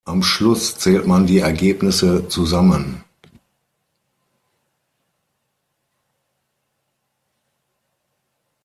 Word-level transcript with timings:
Am 0.03 0.23
Schluss 0.23 0.79
zählt 0.79 1.05
man 1.05 1.27
die 1.27 1.37
Ergebnisse 1.39 2.27
zusammen. 2.27 3.03